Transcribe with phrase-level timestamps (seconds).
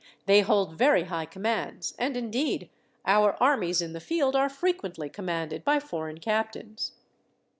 [0.25, 2.71] They hold very high commands, and, indeed,
[3.05, 6.93] our armies in the field are frequently commanded by foreign captains."